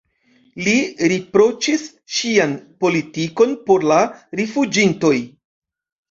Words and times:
Li 0.67 0.71
riproĉis 1.11 1.83
ŝian 2.19 2.55
politikon 2.85 3.53
por 3.67 3.85
la 3.91 3.99
rifuĝintoj. 4.41 5.13